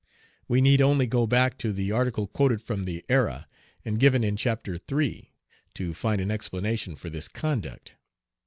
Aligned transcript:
We 0.47 0.61
need 0.61 0.81
only 0.81 1.05
go 1.05 1.27
back 1.27 1.59
to 1.59 1.71
the 1.71 1.91
article 1.91 2.25
quoted 2.25 2.59
from 2.59 2.85
the 2.85 3.05
Era, 3.07 3.47
and 3.85 3.99
given 3.99 4.23
in 4.23 4.35
Chapter 4.35 4.79
III., 4.91 5.31
to 5.75 5.93
find 5.93 6.19
an 6.19 6.31
explanation 6.31 6.95
for 6.95 7.11
this 7.11 7.27
conduct. 7.27 7.93